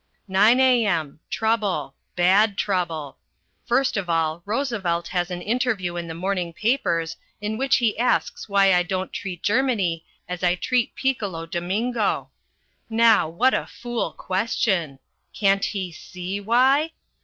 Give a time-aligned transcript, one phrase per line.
[0.27, 1.19] 9 a.m.
[1.29, 3.19] Trouble, bad trouble.
[3.67, 8.49] First of all Roosevelt has an interview in the morning papers in which he asks
[8.49, 12.31] why I don't treat Germany as I treat Piccolo Domingo.
[12.89, 14.97] Now, what a fool question!
[15.35, 16.93] Can't he see why?